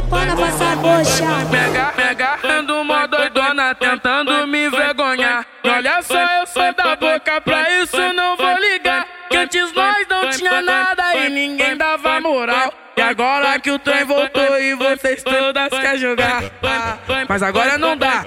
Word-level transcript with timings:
tampando 0.00 0.30
a 0.30 0.34
vossa 0.34 0.76
bocha. 0.76 1.24
Pega, 1.50 1.92
pega, 1.92 2.38
ando 2.44 2.80
uma 2.80 3.06
doidona 3.06 3.74
tentando 3.74 4.46
me 4.46 4.68
vergonhar. 4.70 5.46
Olha 5.64 6.02
só, 6.02 6.18
eu 6.18 6.46
sou 6.46 6.72
da 6.74 6.96
boca, 6.96 7.40
pra 7.40 7.70
isso 7.82 8.12
não 8.14 8.36
vou 8.36 8.56
ligar. 8.58 9.06
Que 9.28 9.36
antes 9.36 9.72
nós 9.72 10.06
não 10.08 10.30
tinha 10.30 10.62
nada 10.62 11.14
e 11.16 11.28
ninguém 11.28 11.76
dava 11.76 12.20
moral. 12.20 12.72
E 12.96 13.02
agora 13.02 13.58
que 13.58 13.70
o 13.70 13.78
trem 13.78 14.04
voltou 14.04 14.58
e 14.60 14.74
vocês 14.74 15.22
todas 15.22 15.68
querem 15.68 15.98
jogar. 15.98 16.42
Mas 17.28 17.42
agora 17.42 17.78
não 17.78 17.96
dá. 17.96 18.24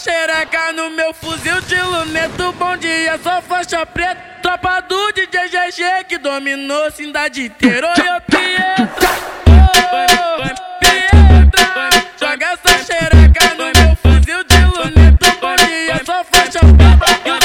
Xereca 0.00 0.72
no 0.72 0.88
meu 0.90 1.12
fuzil 1.12 1.60
de 1.60 1.80
luneto. 1.82 2.52
Bom 2.52 2.76
dia, 2.78 3.18
só 3.22 3.42
faixa 3.42 3.84
preta. 3.84 4.20
Tropa 4.42 4.80
do 4.80 5.12
DJ 5.12 5.48
GG 5.48 6.04
que 6.08 6.16
dominou 6.16 6.90
cidade 6.90 7.44
inteira. 7.44 7.92
Oi. 7.92 8.00
Pietra, 10.80 11.90
joga 12.18 12.46
essa 12.46 12.78
xereca 12.84 13.54
no 13.58 13.64
meu 13.78 13.94
fuzil 13.96 14.42
de 14.44 14.64
luneto. 14.64 15.26
Bom 15.38 15.56
dia, 15.56 16.00
só 16.06 16.24
faixa 16.24 16.60
preta. 16.60 17.39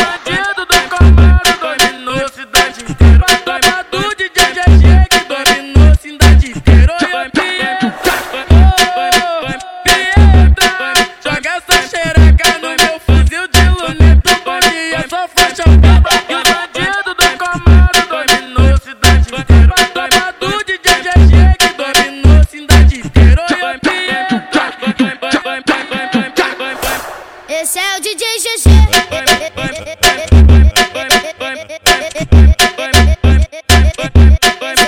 Esse 27.75 27.83
é 27.83 27.97
o 27.97 27.99
DJ 27.99 28.25
GG. 28.39 28.63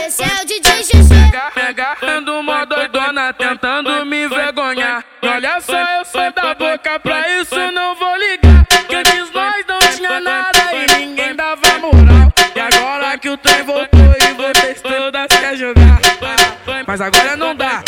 Esse 0.08 0.24
é 0.24 0.42
o 0.42 0.46
DJ 0.46 0.84
GG. 0.84 1.68
Agarrando 1.68 2.40
uma 2.40 2.64
doidona, 2.64 3.34
tentando 3.34 4.06
me 4.06 4.24
envergonhar. 4.24 5.04
E 5.22 5.28
olha 5.28 5.60
só, 5.60 5.78
eu 5.78 6.06
sou 6.06 6.32
da 6.32 6.56
boca, 6.56 6.98
pra 7.02 7.28
isso 7.42 7.58
não 7.74 7.94
vou 7.96 8.16
ligar. 8.16 8.66
Que 8.88 8.96
antes 8.96 9.34
nós 9.34 9.66
não 9.68 9.80
tinha 9.94 10.22
nada 10.22 10.74
e 10.74 10.98
ninguém 10.98 11.36
dava 11.36 11.80
moral. 11.80 12.32
E 12.56 12.60
agora 12.62 13.18
que 13.18 13.30
o 13.30 13.36
trem 13.36 13.64
voltou 13.64 14.16
e 14.18 14.34
vocês 14.34 14.82
todas 14.82 15.28
querem 15.28 15.58
jogar. 15.58 16.00
Mas 16.88 17.02
agora 17.02 17.36
não 17.36 17.54
dá. 17.54 17.84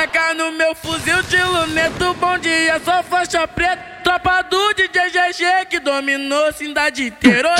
Xereca 0.00 0.32
no 0.34 0.52
meu 0.52 0.74
fuzil 0.74 1.22
de 1.24 1.36
luneto. 1.42 2.14
Bom 2.14 2.38
dia, 2.38 2.80
só 2.82 3.02
faixa 3.02 3.46
preta. 3.46 3.82
Tropa 4.02 4.42
do 4.42 4.72
DJ 4.72 5.10
GG 5.10 5.66
que 5.68 5.78
dominou 5.78 6.50
cidade 6.52 7.08
inteira. 7.08 7.54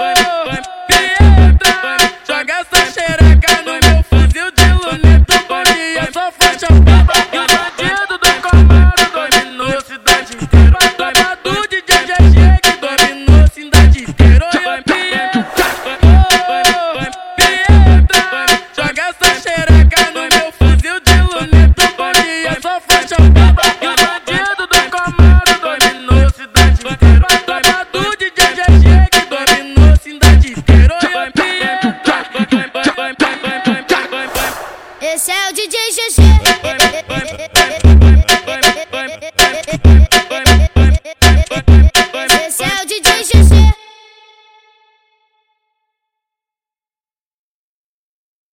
Oi, 0.00 0.15
Esse 35.16 35.32
é 35.32 35.48
o 35.48 35.52
DJ 35.54 35.78
GG. 35.92 37.25